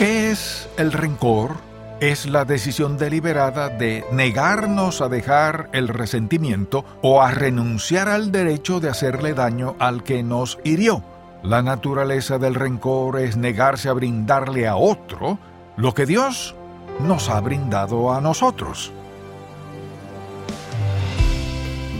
[0.00, 1.56] ¿Qué es el rencor?
[2.00, 8.80] Es la decisión deliberada de negarnos a dejar el resentimiento o a renunciar al derecho
[8.80, 11.04] de hacerle daño al que nos hirió.
[11.42, 15.38] La naturaleza del rencor es negarse a brindarle a otro
[15.76, 16.54] lo que Dios
[17.00, 18.94] nos ha brindado a nosotros.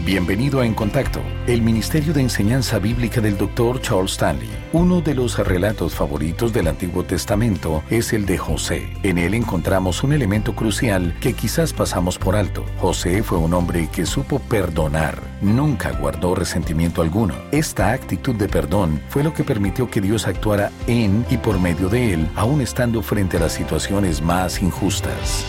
[0.04, 3.82] Bienvenido a En Contacto, el Ministerio de Enseñanza Bíblica del Dr.
[3.82, 4.48] Charles Stanley.
[4.72, 8.88] Uno de los relatos favoritos del Antiguo Testamento es el de José.
[9.02, 12.64] En él encontramos un elemento crucial que quizás pasamos por alto.
[12.78, 15.20] José fue un hombre que supo perdonar.
[15.42, 17.34] Nunca guardó resentimiento alguno.
[17.52, 21.90] Esta actitud de perdón fue lo que permitió que Dios actuara en y por medio
[21.90, 25.44] de él, aun estando frente a las situaciones más injustas.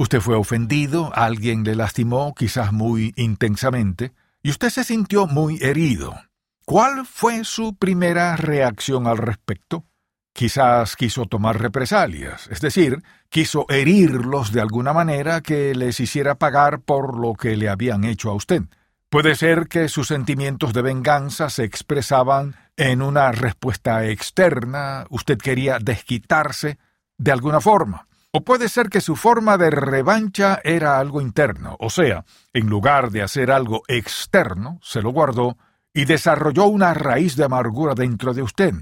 [0.00, 6.18] Usted fue ofendido, alguien le lastimó, quizás muy intensamente, y usted se sintió muy herido.
[6.64, 9.84] ¿Cuál fue su primera reacción al respecto?
[10.32, 16.80] Quizás quiso tomar represalias, es decir, quiso herirlos de alguna manera que les hiciera pagar
[16.80, 18.62] por lo que le habían hecho a usted.
[19.10, 25.78] Puede ser que sus sentimientos de venganza se expresaban en una respuesta externa, usted quería
[25.78, 26.78] desquitarse
[27.18, 28.06] de alguna forma.
[28.32, 33.10] O puede ser que su forma de revancha era algo interno, o sea, en lugar
[33.10, 35.56] de hacer algo externo, se lo guardó
[35.92, 38.72] y desarrolló una raíz de amargura dentro de usted.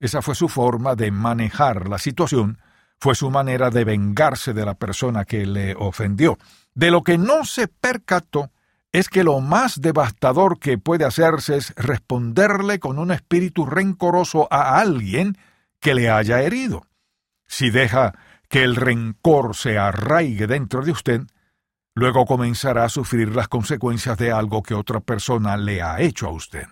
[0.00, 2.58] Esa fue su forma de manejar la situación,
[2.98, 6.36] fue su manera de vengarse de la persona que le ofendió.
[6.74, 8.50] De lo que no se percató
[8.92, 14.78] es que lo más devastador que puede hacerse es responderle con un espíritu rencoroso a
[14.78, 15.38] alguien
[15.80, 16.86] que le haya herido.
[17.46, 18.14] Si deja
[18.50, 21.22] que el rencor se arraigue dentro de usted,
[21.94, 26.32] luego comenzará a sufrir las consecuencias de algo que otra persona le ha hecho a
[26.32, 26.66] usted.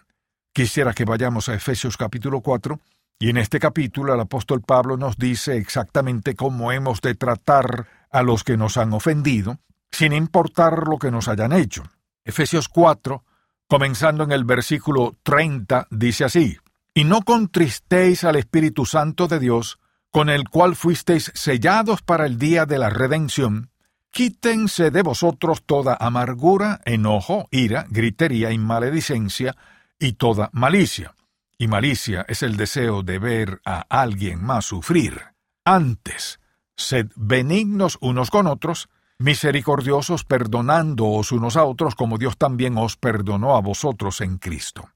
[0.53, 2.81] Quisiera que vayamos a Efesios capítulo 4,
[3.21, 8.23] y en este capítulo el apóstol Pablo nos dice exactamente cómo hemos de tratar a
[8.23, 9.59] los que nos han ofendido,
[9.93, 11.85] sin importar lo que nos hayan hecho.
[12.25, 13.25] Efesios 4,
[13.69, 16.59] comenzando en el versículo 30, dice así,
[16.93, 19.79] Y no contristéis al Espíritu Santo de Dios,
[20.11, 23.71] con el cual fuisteis sellados para el día de la redención,
[24.11, 29.57] quítense de vosotros toda amargura, enojo, ira, gritería y maledicencia,
[29.99, 31.15] y toda malicia.
[31.59, 35.21] Y malicia es el deseo de ver a alguien más sufrir.
[35.65, 36.41] Antes,
[36.77, 38.89] sed benignos unos con otros,
[39.19, 44.89] misericordiosos perdonándoos unos a otros como Dios también os perdonó a vosotros en Cristo.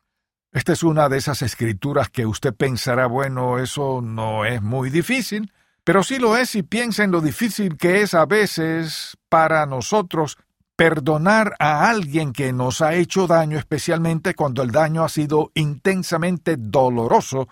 [0.52, 5.50] Esta es una de esas escrituras que usted pensará, bueno, eso no es muy difícil,
[5.82, 10.36] pero sí lo es si piensa en lo difícil que es a veces para nosotros
[10.76, 16.56] perdonar a alguien que nos ha hecho daño, especialmente cuando el daño ha sido intensamente
[16.58, 17.48] doloroso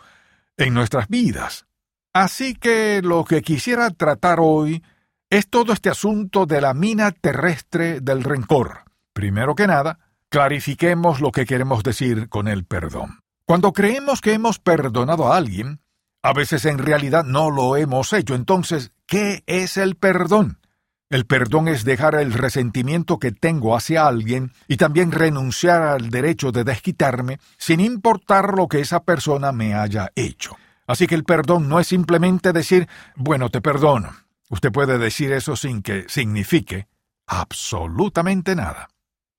[0.58, 1.66] en nuestras vidas.
[2.12, 4.82] Así que lo que quisiera tratar hoy
[5.30, 8.80] es todo este asunto de la mina terrestre del rencor.
[9.12, 9.98] Primero que nada,
[10.30, 13.24] Clarifiquemos lo que queremos decir con el perdón.
[13.46, 15.80] Cuando creemos que hemos perdonado a alguien,
[16.22, 18.36] a veces en realidad no lo hemos hecho.
[18.36, 20.60] Entonces, ¿qué es el perdón?
[21.08, 26.52] El perdón es dejar el resentimiento que tengo hacia alguien y también renunciar al derecho
[26.52, 30.56] de desquitarme sin importar lo que esa persona me haya hecho.
[30.86, 34.14] Así que el perdón no es simplemente decir, bueno, te perdono.
[34.48, 36.86] Usted puede decir eso sin que signifique
[37.26, 38.90] absolutamente nada.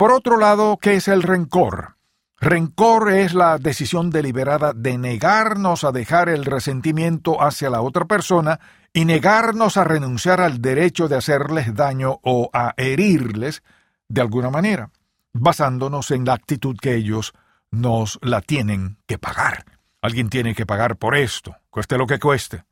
[0.01, 1.97] Por otro lado, ¿qué es el rencor?
[2.39, 8.59] Rencor es la decisión deliberada de negarnos a dejar el resentimiento hacia la otra persona
[8.93, 13.61] y negarnos a renunciar al derecho de hacerles daño o a herirles
[14.07, 14.89] de alguna manera,
[15.33, 17.33] basándonos en la actitud que ellos
[17.69, 19.65] nos la tienen que pagar.
[20.01, 22.63] Alguien tiene que pagar por esto, cueste lo que cueste.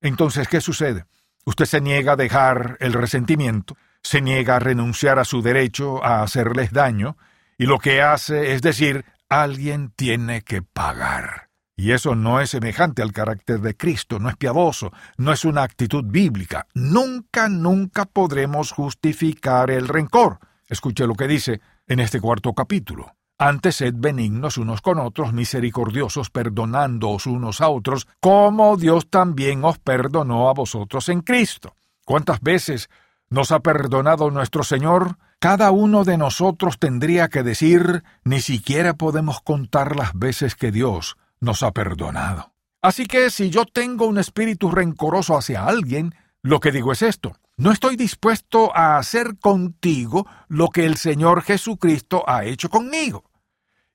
[0.00, 1.04] Entonces, ¿qué sucede?
[1.44, 6.22] Usted se niega a dejar el resentimiento, se niega a renunciar a su derecho a
[6.22, 7.16] hacerles daño,
[7.58, 11.50] y lo que hace es decir, alguien tiene que pagar.
[11.76, 15.62] Y eso no es semejante al carácter de Cristo, no es piadoso, no es una
[15.62, 16.66] actitud bíblica.
[16.74, 20.40] Nunca, nunca podremos justificar el rencor.
[20.68, 23.14] Escuche lo que dice en este cuarto capítulo.
[23.38, 29.78] Antes sed benignos unos con otros, misericordiosos, perdonándoos unos a otros, como Dios también os
[29.78, 31.74] perdonó a vosotros en Cristo.
[32.04, 32.90] ¿Cuántas veces
[33.30, 39.40] nos ha perdonado nuestro Señor, cada uno de nosotros tendría que decir, ni siquiera podemos
[39.40, 42.52] contar las veces que Dios nos ha perdonado.
[42.82, 47.36] Así que si yo tengo un espíritu rencoroso hacia alguien, lo que digo es esto,
[47.56, 53.24] no estoy dispuesto a hacer contigo lo que el Señor Jesucristo ha hecho conmigo.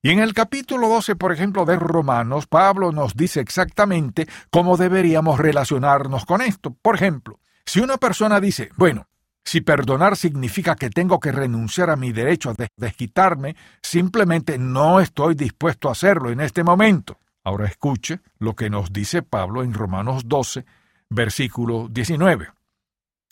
[0.02, 5.40] Y en el capítulo 12, por ejemplo, de Romanos, Pablo nos dice exactamente cómo deberíamos
[5.40, 6.76] relacionarnos con esto.
[6.80, 9.08] Por ejemplo, si una persona dice, bueno,
[9.46, 15.36] si perdonar significa que tengo que renunciar a mi derecho a desquitarme, simplemente no estoy
[15.36, 17.20] dispuesto a hacerlo en este momento.
[17.44, 20.66] Ahora escuche lo que nos dice Pablo en Romanos 12,
[21.12, 22.50] versículo 19.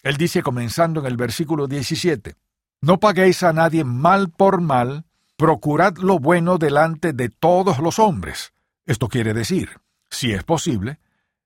[0.03, 2.35] Él dice comenzando en el versículo 17,
[2.81, 5.05] No paguéis a nadie mal por mal,
[5.35, 8.53] procurad lo bueno delante de todos los hombres.
[8.85, 9.79] Esto quiere decir,
[10.11, 10.99] si es posible,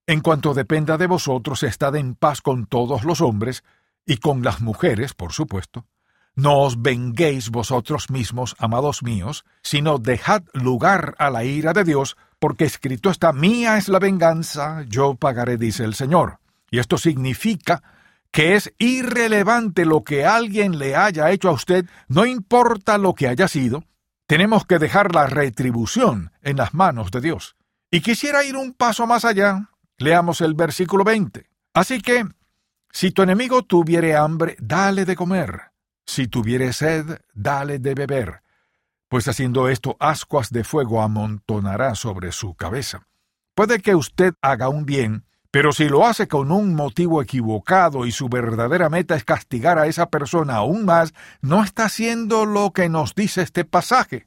[0.08, 3.64] en cuanto dependa de vosotros, estad en paz con todos los hombres,
[4.08, 5.86] y con las mujeres, por supuesto.
[6.34, 12.16] No os venguéis vosotros mismos, amados míos, sino dejad lugar a la ira de Dios,
[12.40, 16.40] porque escrito está, mía es la venganza, yo pagaré, dice el Señor.
[16.72, 17.84] Y esto significa
[18.32, 23.28] que es irrelevante lo que alguien le haya hecho a usted, no importa lo que
[23.28, 23.84] haya sido,
[24.28, 27.56] tenemos que dejar la retribución en las manos de Dios.
[27.90, 29.70] Y quisiera ir un paso más allá.
[29.98, 31.50] Leamos el versículo 20.
[31.74, 32.26] Así que,
[32.98, 35.70] si tu enemigo tuviere hambre, dale de comer.
[36.04, 38.42] Si tuviere sed, dale de beber.
[39.08, 43.06] Pues haciendo esto, ascuas de fuego amontonará sobre su cabeza.
[43.54, 48.12] Puede que usted haga un bien, pero si lo hace con un motivo equivocado y
[48.12, 52.90] su verdadera meta es castigar a esa persona aún más, no está haciendo lo que
[52.90, 54.26] nos dice este pasaje.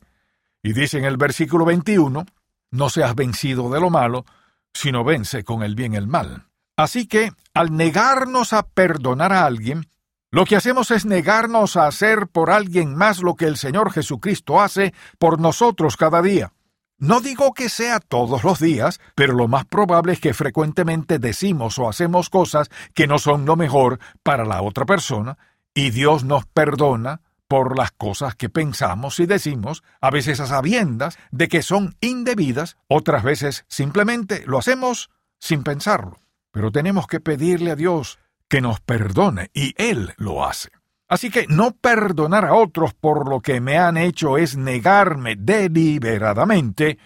[0.63, 2.25] Y dice en el versículo 21,
[2.71, 4.27] no seas vencido de lo malo,
[4.73, 6.50] sino vence con el bien el mal.
[6.81, 9.91] Así que, al negarnos a perdonar a alguien,
[10.31, 14.63] lo que hacemos es negarnos a hacer por alguien más lo que el Señor Jesucristo
[14.63, 16.55] hace por nosotros cada día.
[16.97, 21.79] No digo que sea todos los días, pero lo más probable es que frecuentemente decimos
[21.79, 25.37] o hacemos cosas que no son lo mejor para la otra persona,
[25.75, 31.19] y Dios nos perdona por las cosas que pensamos y decimos, a veces a sabiendas
[31.31, 36.21] de que son indebidas, otras veces simplemente lo hacemos sin pensarlo.
[36.51, 38.19] Pero tenemos que pedirle a Dios
[38.49, 40.71] que nos perdone, y Él lo hace.
[41.09, 46.99] Así que no perdonar a otros por lo que me han hecho es negarme deliberadamente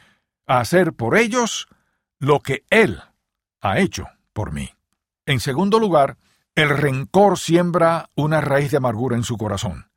[0.46, 1.68] a hacer por ellos
[2.18, 3.02] lo que Él
[3.62, 4.70] ha hecho por mí.
[5.26, 6.18] En segundo lugar,
[6.54, 9.90] el rencor siembra una raíz de amargura en su corazón.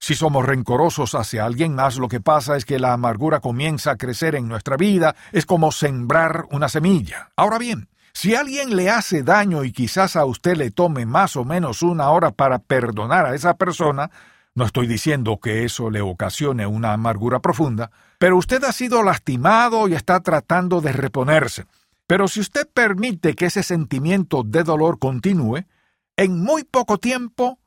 [0.00, 3.96] Si somos rencorosos hacia alguien más, lo que pasa es que la amargura comienza a
[3.96, 7.30] crecer en nuestra vida, es como sembrar una semilla.
[7.36, 11.44] Ahora bien, si alguien le hace daño y quizás a usted le tome más o
[11.44, 14.10] menos una hora para perdonar a esa persona,
[14.54, 19.88] no estoy diciendo que eso le ocasione una amargura profunda, pero usted ha sido lastimado
[19.88, 21.66] y está tratando de reponerse.
[22.06, 25.64] Pero si usted permite que ese sentimiento de dolor continúe,
[26.16, 27.58] en muy poco tiempo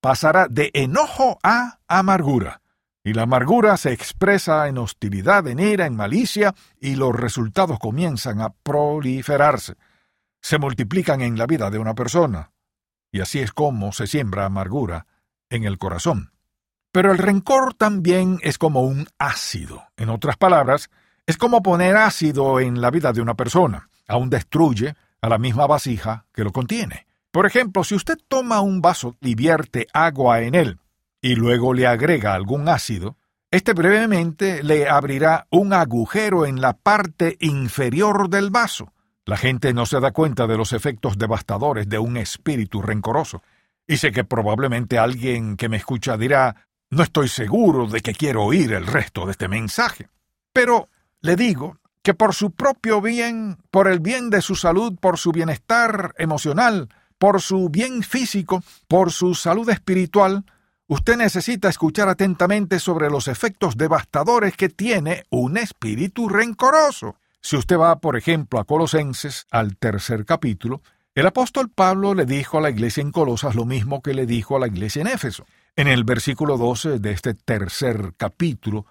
[0.00, 2.62] pasará de enojo a amargura.
[3.02, 8.40] Y la amargura se expresa en hostilidad, en ira, en malicia, y los resultados comienzan
[8.40, 9.74] a proliferarse
[10.40, 12.52] se multiplican en la vida de una persona,
[13.12, 15.06] y así es como se siembra amargura
[15.50, 16.32] en el corazón.
[16.92, 19.84] Pero el rencor también es como un ácido.
[19.96, 20.90] En otras palabras,
[21.26, 23.90] es como poner ácido en la vida de una persona.
[24.08, 27.06] Aún destruye a la misma vasija que lo contiene.
[27.30, 30.78] Por ejemplo, si usted toma un vaso y vierte agua en él,
[31.20, 33.16] y luego le agrega algún ácido,
[33.50, 38.92] este brevemente le abrirá un agujero en la parte inferior del vaso,
[39.26, 43.42] la gente no se da cuenta de los efectos devastadores de un espíritu rencoroso.
[43.86, 48.44] Y sé que probablemente alguien que me escucha dirá, no estoy seguro de que quiero
[48.44, 50.08] oír el resto de este mensaje.
[50.52, 50.88] Pero
[51.20, 55.32] le digo que por su propio bien, por el bien de su salud, por su
[55.32, 60.44] bienestar emocional, por su bien físico, por su salud espiritual,
[60.86, 67.16] usted necesita escuchar atentamente sobre los efectos devastadores que tiene un espíritu rencoroso.
[67.46, 70.82] Si usted va, por ejemplo, a Colosenses, al tercer capítulo,
[71.14, 74.56] el apóstol Pablo le dijo a la iglesia en Colosas lo mismo que le dijo
[74.56, 75.46] a la iglesia en Éfeso.
[75.76, 78.86] En el versículo 12 de este tercer capítulo,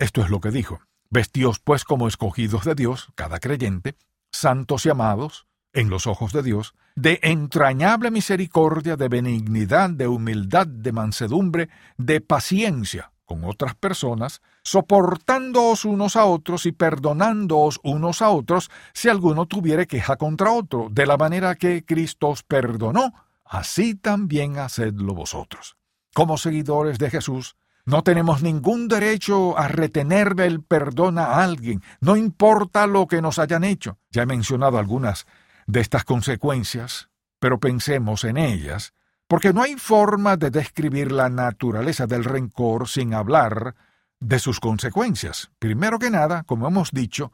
[0.00, 0.80] esto es lo que dijo.
[1.10, 3.94] Vestíos pues como escogidos de Dios, cada creyente,
[4.32, 10.66] santos y amados, en los ojos de Dios, de entrañable misericordia, de benignidad, de humildad,
[10.66, 11.68] de mansedumbre,
[11.98, 19.08] de paciencia, con otras personas, soportándoos unos a otros y perdonándoos unos a otros si
[19.08, 23.12] alguno tuviere queja contra otro, de la manera que Cristo os perdonó,
[23.44, 25.76] así también hacedlo vosotros.
[26.14, 32.16] Como seguidores de Jesús, no tenemos ningún derecho a retener el perdón a alguien, no
[32.16, 33.98] importa lo que nos hayan hecho.
[34.10, 35.26] Ya he mencionado algunas
[35.66, 37.08] de estas consecuencias,
[37.40, 38.94] pero pensemos en ellas
[39.32, 43.74] porque no hay forma de describir la naturaleza del rencor sin hablar
[44.22, 45.50] de sus consecuencias.
[45.58, 47.32] Primero que nada, como hemos dicho,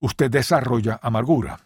[0.00, 1.58] usted desarrolla amargura.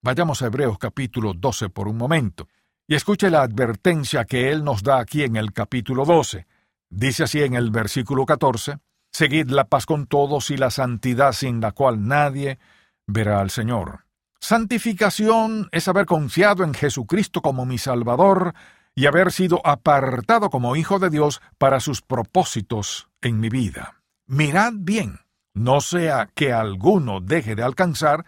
[0.00, 2.48] Vayamos a Hebreos capítulo 12 por un momento
[2.86, 6.46] y escuche la advertencia que él nos da aquí en el capítulo 12.
[6.88, 8.78] Dice así en el versículo 14,
[9.12, 12.58] Seguid la paz con todos y la santidad sin la cual nadie
[13.06, 14.06] verá al Señor.
[14.40, 18.54] Santificación es haber confiado en Jesucristo como mi Salvador
[18.94, 24.01] y haber sido apartado como Hijo de Dios para sus propósitos en mi vida.
[24.26, 25.20] Mirad bien,
[25.54, 28.24] no sea que alguno deje de alcanzar,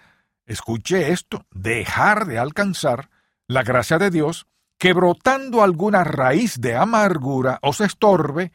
[0.47, 3.11] escuche esto, dejar de alcanzar
[3.47, 4.47] la gracia de Dios,
[4.79, 8.53] que brotando alguna raíz de amargura os estorbe,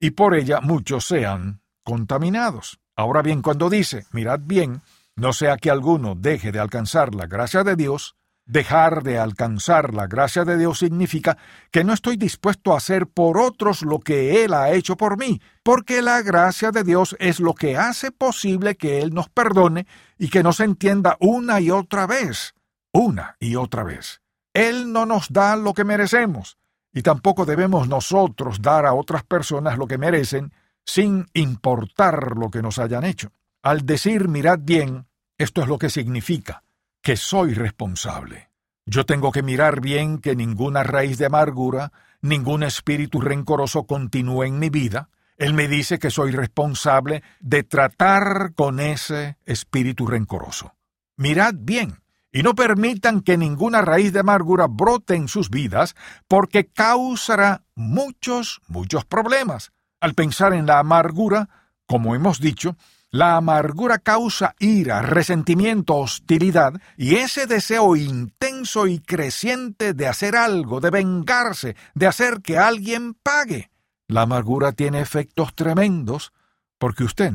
[0.00, 2.80] y por ella muchos sean contaminados.
[2.96, 4.82] Ahora bien, cuando dice, mirad bien,
[5.14, 8.16] no sea que alguno deje de alcanzar la gracia de Dios,
[8.48, 11.36] dejar de alcanzar la gracia de Dios significa
[11.70, 15.40] que no estoy dispuesto a hacer por otros lo que Él ha hecho por mí,
[15.62, 19.86] porque la gracia de Dios es lo que hace posible que Él nos perdone
[20.18, 22.54] y que nos entienda una y otra vez,
[22.92, 24.22] una y otra vez.
[24.54, 26.58] Él no nos da lo que merecemos,
[26.92, 30.52] y tampoco debemos nosotros dar a otras personas lo que merecen,
[30.86, 33.30] sin importar lo que nos hayan hecho.
[33.62, 36.62] Al decir mirad bien, esto es lo que significa,
[37.08, 38.50] que soy responsable.
[38.84, 44.58] Yo tengo que mirar bien que ninguna raíz de amargura, ningún espíritu rencoroso continúe en
[44.58, 45.08] mi vida.
[45.38, 50.74] Él me dice que soy responsable de tratar con ese espíritu rencoroso.
[51.16, 55.96] Mirad bien, y no permitan que ninguna raíz de amargura brote en sus vidas,
[56.28, 59.72] porque causará muchos, muchos problemas.
[59.98, 61.48] Al pensar en la amargura,
[61.86, 62.76] como hemos dicho,
[63.10, 70.80] la amargura causa ira, resentimiento, hostilidad y ese deseo intenso y creciente de hacer algo,
[70.80, 73.70] de vengarse, de hacer que alguien pague.
[74.06, 76.32] La amargura tiene efectos tremendos
[76.78, 77.34] porque usted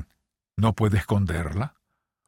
[0.55, 1.75] no puede esconderla.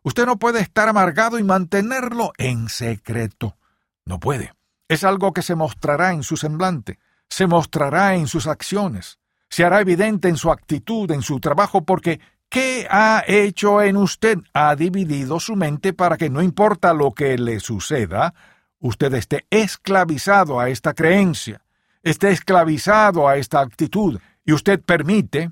[0.03, 3.57] Usted no puede estar amargado y mantenerlo en secreto.
[4.05, 4.53] No puede.
[4.87, 9.17] Es algo que se mostrará en su semblante, se mostrará en sus acciones,
[9.49, 12.19] se hará evidente en su actitud, en su trabajo, porque
[12.55, 14.37] ¿Qué ha hecho en usted?
[14.53, 18.33] Ha dividido su mente para que no importa lo que le suceda,
[18.79, 21.65] usted esté esclavizado a esta creencia,
[22.01, 25.51] esté esclavizado a esta actitud, y usted permite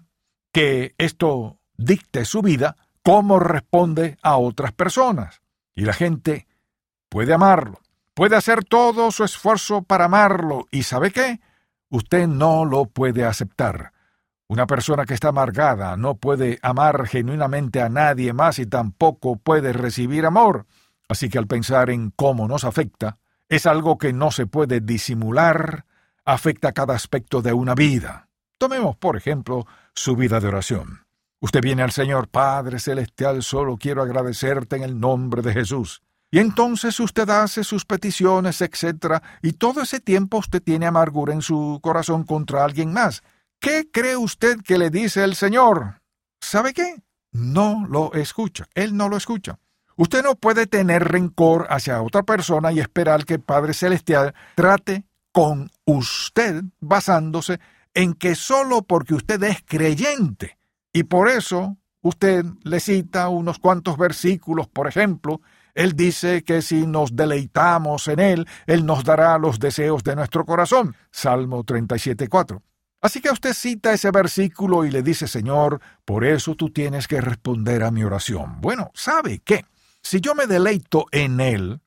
[0.54, 5.42] que esto dicte su vida cómo responde a otras personas.
[5.74, 6.48] Y la gente
[7.10, 7.82] puede amarlo,
[8.14, 11.42] puede hacer todo su esfuerzo para amarlo, y ¿sabe qué?
[11.90, 13.93] Usted no lo puede aceptar.
[14.48, 19.74] Una persona que está amargada no puede amar genuinamente a nadie más y tampoco puede
[19.74, 20.66] recibir amor.
[21.08, 23.18] Así que al pensar en cómo nos afecta,
[23.50, 25.86] es algo que no se puede disimular,
[26.26, 28.30] afecta cada aspecto de una vida.
[28.58, 31.06] Tomemos, por ejemplo, su vida de oración.
[31.40, 36.02] Usted viene al Señor, Padre Celestial, solo quiero agradecerte en el nombre de Jesús.
[36.32, 39.22] Y entonces usted hace sus peticiones, etc.
[39.42, 43.24] Y todo ese tiempo usted tiene amargura en su corazón contra alguien más.
[43.64, 46.02] ¿Qué cree usted que le dice el Señor?
[46.42, 47.02] ¿Sabe qué?
[47.32, 48.68] No lo escucha.
[48.76, 49.58] Él no lo escucha.
[49.96, 55.06] Usted no puede tener rencor hacia otra persona y esperar que el Padre Celestial trate
[55.32, 57.62] con usted basándose
[57.94, 60.58] en que solo porque usted es creyente
[60.92, 65.40] y por eso usted le cita unos cuantos versículos, por ejemplo,
[65.74, 70.46] él dice que si nos deleitamos en Él, Él nos dará los deseos de nuestro
[70.46, 70.96] corazón.
[71.10, 72.62] Salmo 37.4.
[73.04, 77.20] Así que usted cita ese versículo y le dice, Señor, por eso tú tienes que
[77.20, 78.62] responder a mi oración.
[78.62, 79.66] Bueno, ¿sabe qué?
[80.02, 81.82] Si yo me deleito en Él,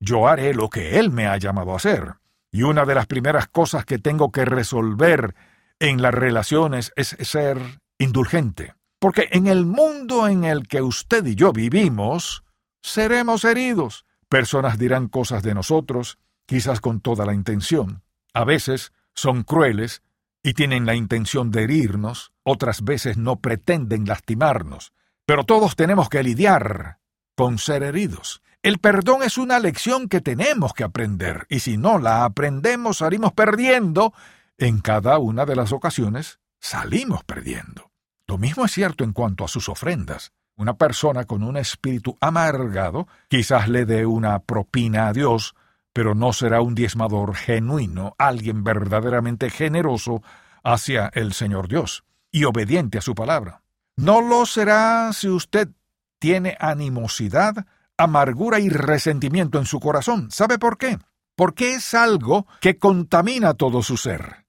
[0.00, 2.14] yo haré lo que Él me ha llamado a hacer.
[2.50, 5.34] Y una de las primeras cosas que tengo que resolver
[5.80, 7.58] en las relaciones es ser
[7.98, 8.74] indulgente.
[8.98, 12.42] Porque en el mundo en el que usted y yo vivimos,
[12.80, 14.06] seremos heridos.
[14.30, 16.16] Personas dirán cosas de nosotros,
[16.46, 18.02] quizás con toda la intención.
[18.32, 20.00] A veces son crueles
[20.44, 24.92] y tienen la intención de herirnos, otras veces no pretenden lastimarnos,
[25.24, 26.98] pero todos tenemos que lidiar
[27.34, 28.42] con ser heridos.
[28.62, 33.32] El perdón es una lección que tenemos que aprender, y si no la aprendemos salimos
[33.32, 34.12] perdiendo.
[34.58, 37.90] En cada una de las ocasiones salimos perdiendo.
[38.26, 40.32] Lo mismo es cierto en cuanto a sus ofrendas.
[40.56, 45.54] Una persona con un espíritu amargado quizás le dé una propina a Dios
[45.94, 50.22] pero no será un diezmador genuino, alguien verdaderamente generoso
[50.64, 53.62] hacia el Señor Dios y obediente a su palabra.
[53.96, 55.68] No lo será si usted
[56.18, 60.32] tiene animosidad, amargura y resentimiento en su corazón.
[60.32, 60.98] ¿Sabe por qué?
[61.36, 64.46] Porque es algo que contamina todo su ser.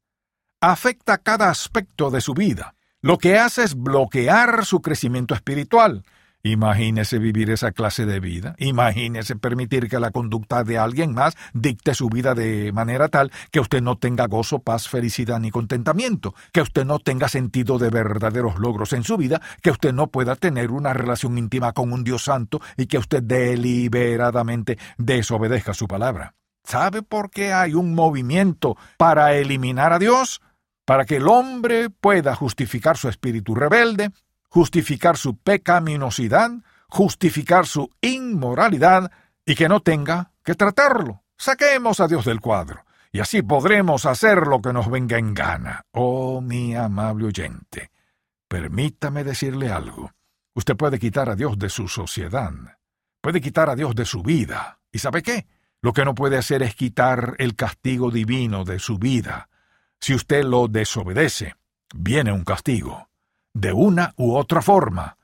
[0.62, 2.74] Afecta cada aspecto de su vida.
[3.02, 6.04] lo que hace es bloquear su crecimiento espiritual.
[6.46, 11.96] Imagínese vivir esa clase de vida, imagínese permitir que la conducta de alguien más dicte
[11.96, 16.62] su vida de manera tal que usted no tenga gozo, paz, felicidad ni contentamiento, que
[16.62, 20.70] usted no tenga sentido de verdaderos logros en su vida, que usted no pueda tener
[20.70, 26.36] una relación íntima con un Dios santo y que usted deliberadamente desobedezca su palabra.
[26.64, 30.42] ¿Sabe por qué hay un movimiento para eliminar a Dios?
[30.86, 34.12] Para que el hombre pueda justificar su espíritu rebelde,
[34.56, 36.50] justificar su pecaminosidad,
[36.88, 39.12] justificar su inmoralidad
[39.46, 41.24] y que no tenga que tratarlo.
[41.38, 45.82] Saquemos a Dios del cuadro, y así podremos hacer lo que nos venga en gana.
[45.92, 47.92] Oh, mi amable oyente,
[48.48, 50.14] permítame decirle algo.
[50.54, 52.54] Usted puede quitar a Dios de su sociedad,
[53.20, 54.80] puede quitar a Dios de su vida.
[54.90, 55.48] ¿Y sabe qué?
[55.82, 59.50] Lo que no puede hacer es quitar el castigo divino de su vida.
[60.00, 61.56] Si usted lo desobedece,
[61.94, 63.10] viene un castigo
[63.56, 65.18] de una u otra forma.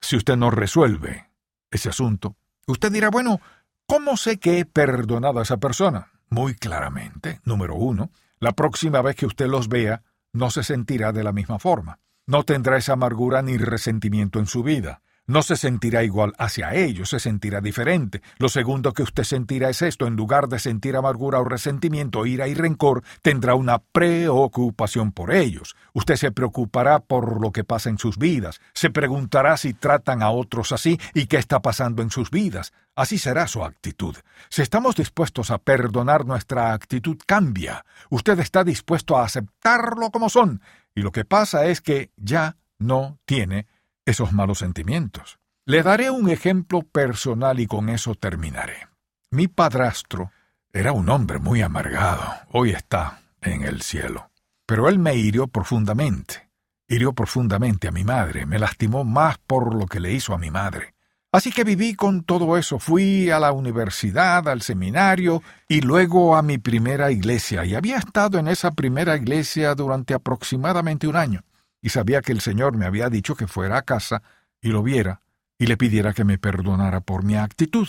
[0.00, 1.30] Si usted no resuelve
[1.70, 3.40] ese asunto, usted dirá, bueno,
[3.86, 6.12] ¿cómo sé que he perdonado a esa persona?
[6.28, 10.02] Muy claramente, número uno, la próxima vez que usted los vea,
[10.32, 11.98] no se sentirá de la misma forma.
[12.26, 15.00] No tendrá esa amargura ni resentimiento en su vida.
[15.28, 18.22] No se sentirá igual hacia ellos, se sentirá diferente.
[18.38, 22.48] Lo segundo que usted sentirá es esto, en lugar de sentir amargura o resentimiento, ira
[22.48, 25.76] y rencor, tendrá una preocupación por ellos.
[25.92, 30.30] Usted se preocupará por lo que pasa en sus vidas, se preguntará si tratan a
[30.30, 32.72] otros así y qué está pasando en sus vidas.
[32.96, 34.16] Así será su actitud.
[34.48, 37.84] Si estamos dispuestos a perdonar, nuestra actitud cambia.
[38.08, 40.62] Usted está dispuesto a aceptarlo como son,
[40.94, 43.66] y lo que pasa es que ya no tiene
[44.08, 45.38] esos malos sentimientos.
[45.66, 48.88] Le daré un ejemplo personal y con eso terminaré.
[49.30, 50.32] Mi padrastro
[50.72, 54.30] era un hombre muy amargado, hoy está en el cielo.
[54.66, 56.48] Pero él me hirió profundamente,
[56.88, 60.50] hirió profundamente a mi madre, me lastimó más por lo que le hizo a mi
[60.50, 60.94] madre.
[61.30, 66.42] Así que viví con todo eso, fui a la universidad, al seminario y luego a
[66.42, 71.44] mi primera iglesia, y había estado en esa primera iglesia durante aproximadamente un año
[71.80, 74.22] y sabía que el Señor me había dicho que fuera a casa
[74.60, 75.20] y lo viera
[75.58, 77.88] y le pidiera que me perdonara por mi actitud.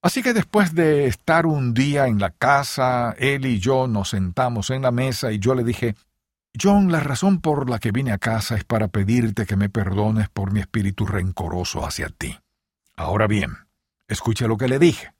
[0.00, 4.70] Así que después de estar un día en la casa, él y yo nos sentamos
[4.70, 5.94] en la mesa y yo le dije,
[6.60, 10.28] John, la razón por la que vine a casa es para pedirte que me perdones
[10.28, 12.36] por mi espíritu rencoroso hacia ti.
[12.96, 13.52] Ahora bien,
[14.08, 15.14] escuche lo que le dije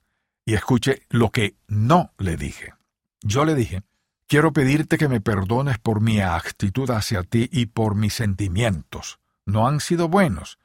[0.45, 2.73] y escuche lo que no le dije.
[3.21, 3.83] Yo le dije,
[4.27, 9.19] Quiero pedirte que me perdones por mi actitud hacia ti y por mis sentimientos.
[9.45, 10.57] No han sido buenos.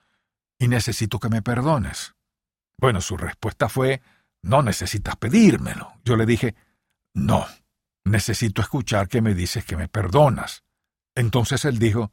[0.58, 2.14] Y necesito que me perdones.
[2.78, 4.00] Bueno, su respuesta fue,
[4.42, 5.92] no necesitas pedírmelo.
[6.04, 6.54] Yo le dije,
[7.14, 7.46] no,
[8.04, 10.62] necesito escuchar que me dices que me perdonas.
[11.14, 12.12] Entonces él dijo,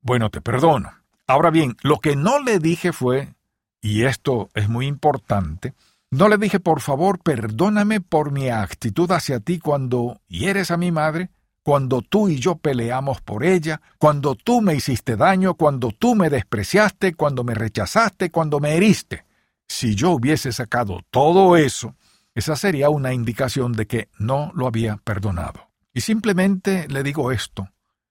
[0.00, 0.92] bueno, te perdono.
[1.26, 3.34] Ahora bien, lo que no le dije fue,
[3.80, 5.74] y esto es muy importante,
[6.10, 10.90] no le dije, por favor, perdóname por mi actitud hacia ti cuando hieres a mi
[10.90, 11.30] madre,
[11.62, 16.28] cuando tú y yo peleamos por ella, cuando tú me hiciste daño, cuando tú me
[16.28, 19.24] despreciaste, cuando me rechazaste, cuando me heriste.
[19.68, 21.94] Si yo hubiese sacado todo eso,
[22.34, 25.70] esa sería una indicación de que no lo había perdonado.
[25.94, 27.68] Y simplemente le digo esto.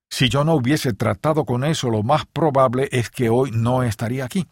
[0.09, 4.23] Si yo no hubiese tratado con eso, lo más probable es que hoy no estaría
[4.23, 4.47] aquí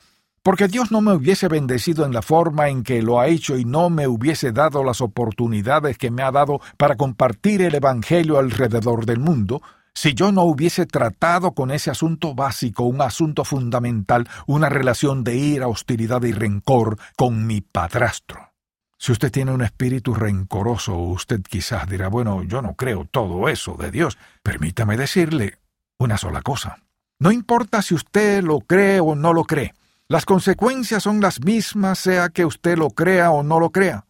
[0.47, 3.65] porque Dios no me hubiese bendecido en la forma en que lo ha hecho y
[3.65, 9.05] no me hubiese dado las oportunidades que me ha dado para compartir el Evangelio alrededor
[9.05, 9.61] del mundo,
[9.93, 15.35] si yo no hubiese tratado con ese asunto básico, un asunto fundamental, una relación de
[15.35, 18.53] ira, hostilidad y rencor con mi padrastro.
[18.97, 23.75] Si usted tiene un espíritu rencoroso, usted quizás dirá, bueno, yo no creo todo eso
[23.77, 24.17] de Dios.
[24.43, 25.57] Permítame decirle
[25.99, 26.77] una sola cosa.
[27.19, 29.73] No importa si usted lo cree o no lo cree.
[30.09, 34.05] Las consecuencias son las mismas sea que usted lo crea o no lo crea.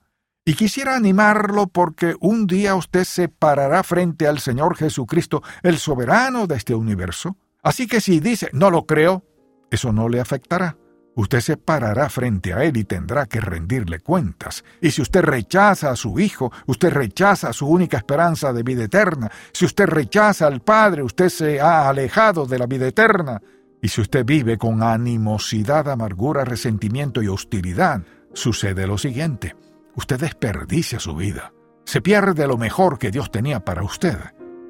[0.45, 6.45] Y quisiera animarlo porque un día usted se parará frente al Señor Jesucristo, el soberano
[6.45, 7.35] de este universo.
[7.63, 9.25] Así que si dice no lo creo,
[9.71, 10.77] eso no le afectará.
[11.15, 14.63] Usted se parará frente a Él y tendrá que rendirle cuentas.
[14.79, 19.31] Y si usted rechaza a su Hijo, usted rechaza su única esperanza de vida eterna.
[19.51, 23.41] Si usted rechaza al Padre, usted se ha alejado de la vida eterna.
[23.81, 28.01] Y si usted vive con animosidad, amargura, resentimiento y hostilidad,
[28.33, 29.55] sucede lo siguiente.
[29.95, 31.53] Usted desperdicia su vida.
[31.85, 34.17] Se pierde lo mejor que Dios tenía para usted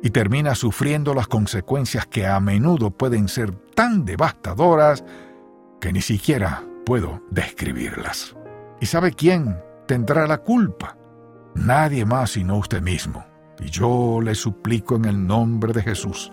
[0.03, 5.03] y termina sufriendo las consecuencias que a menudo pueden ser tan devastadoras
[5.81, 8.35] que ni siquiera puedo describirlas.
[8.79, 10.97] ¿Y sabe quién tendrá la culpa?
[11.55, 13.25] Nadie más sino usted mismo.
[13.59, 16.31] Y yo le suplico en el nombre de Jesús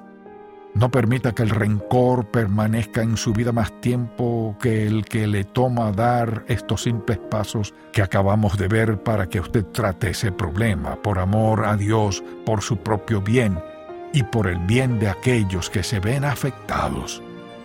[0.74, 5.44] No permita que el rencor permanezca en su vida más tiempo que el que le
[5.44, 10.96] toma dar estos simples pasos que acabamos de ver para que usted trate ese problema
[10.96, 13.58] por amor a Dios, por su propio bien
[14.12, 17.22] y por el bien de aquellos que se ven afectados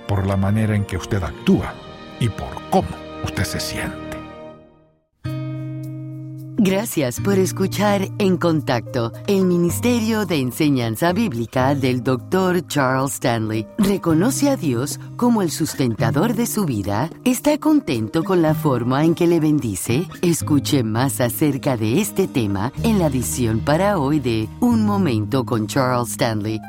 [0.08, 1.74] por la manera en que usted actúa
[2.20, 2.90] y por cómo
[3.24, 4.09] usted se siente.
[6.62, 12.68] Gracias por escuchar En Contacto, el Ministerio de Enseñanza Bíblica del Dr.
[12.68, 13.66] Charles Stanley.
[13.78, 17.10] ¿Reconoce a Dios como el sustentador de su vida?
[17.24, 20.06] ¿Está contento con la forma en que le bendice?
[20.22, 25.66] Escuche más acerca de este tema en la edición para hoy de Un Momento con
[25.66, 26.60] Charles Stanley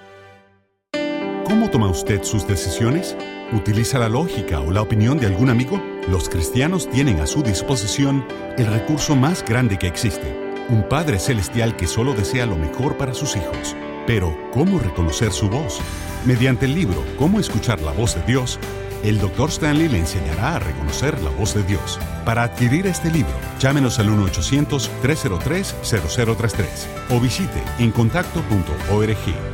[1.75, 3.17] ¿Cómo toma usted sus decisiones?
[3.51, 5.83] ¿Utiliza la lógica o la opinión de algún amigo?
[6.09, 8.25] Los cristianos tienen a su disposición
[8.57, 13.13] el recurso más grande que existe, un Padre Celestial que solo desea lo mejor para
[13.13, 13.75] sus hijos.
[14.07, 15.81] Pero, ¿cómo reconocer su voz?
[16.25, 18.61] Mediante el libro Cómo escuchar la voz de Dios,
[19.03, 19.49] el Dr.
[19.49, 21.99] Stanley le enseñará a reconocer la voz de Dios.
[22.25, 26.67] Para adquirir este libro, llámenos al 1-800-303-0033
[27.11, 29.54] o visite encontacto.org.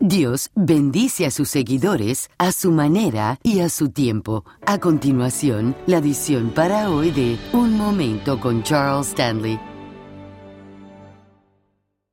[0.00, 4.44] Dios bendice a sus seguidores a su manera y a su tiempo.
[4.66, 9.58] A continuación, la edición para hoy de Un Momento con Charles Stanley.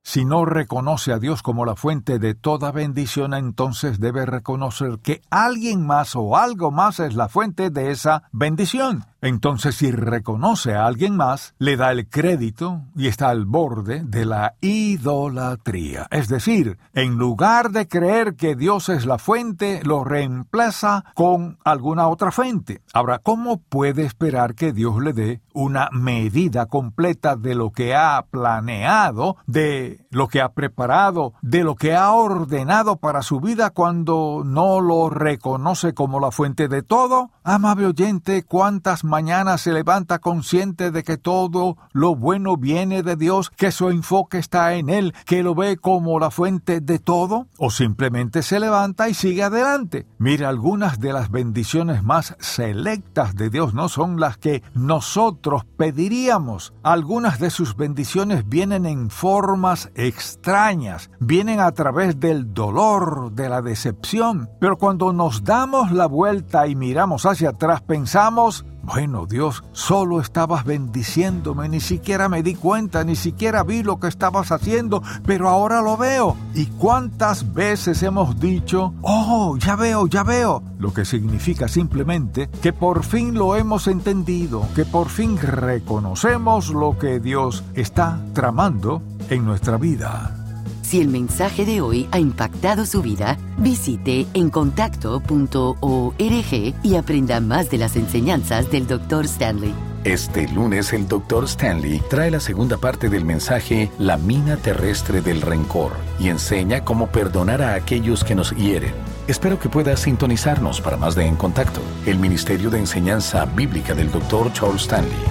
[0.03, 5.21] Si no reconoce a Dios como la fuente de toda bendición, entonces debe reconocer que
[5.29, 9.05] alguien más o algo más es la fuente de esa bendición.
[9.21, 14.25] Entonces, si reconoce a alguien más, le da el crédito y está al borde de
[14.25, 16.07] la idolatría.
[16.09, 22.07] Es decir, en lugar de creer que Dios es la fuente, lo reemplaza con alguna
[22.07, 22.81] otra fuente.
[22.93, 28.25] Ahora, ¿cómo puede esperar que Dios le dé una medida completa de lo que ha
[28.29, 34.41] planeado, de lo que ha preparado, de lo que ha ordenado para su vida cuando
[34.43, 37.29] no lo reconoce como la fuente de todo?
[37.43, 43.49] Amable oyente, ¿cuántas mañana se levanta consciente de que todo lo bueno viene de Dios,
[43.49, 47.71] que su enfoque está en Él, que lo ve como la fuente de todo, o
[47.71, 50.07] simplemente se levanta y sigue adelante.
[50.17, 56.73] Mira, algunas de las bendiciones más selectas de Dios no son las que nosotros pediríamos.
[56.81, 63.61] Algunas de sus bendiciones vienen en formas extrañas, vienen a través del dolor, de la
[63.61, 70.19] decepción, pero cuando nos damos la vuelta y miramos hacia atrás pensamos, bueno, Dios, solo
[70.19, 75.49] estabas bendiciéndome, ni siquiera me di cuenta, ni siquiera vi lo que estabas haciendo, pero
[75.49, 76.35] ahora lo veo.
[76.55, 80.63] ¿Y cuántas veces hemos dicho, oh, ya veo, ya veo?
[80.79, 86.97] Lo que significa simplemente que por fin lo hemos entendido, que por fin reconocemos lo
[86.97, 90.40] que Dios está tramando en nuestra vida.
[90.81, 97.77] Si el mensaje de hoy ha impactado su vida, visite encontacto.org y aprenda más de
[97.77, 99.25] las enseñanzas del Dr.
[99.25, 99.73] Stanley.
[100.03, 101.43] Este lunes el Dr.
[101.43, 107.07] Stanley trae la segunda parte del mensaje La mina terrestre del rencor y enseña cómo
[107.07, 108.93] perdonar a aquellos que nos hieren.
[109.27, 114.11] Espero que pueda sintonizarnos para más de En Contacto, el Ministerio de Enseñanza Bíblica del
[114.11, 114.51] Dr.
[114.53, 115.30] Charles Stanley.